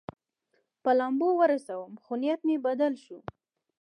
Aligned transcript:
په 0.83 0.89
لامبو 0.99 1.29
ورسوم، 1.39 1.91
خو 2.03 2.13
نیت 2.21 2.39
مې 2.47 2.55
بدل 2.67 2.93
شو. 3.03 3.17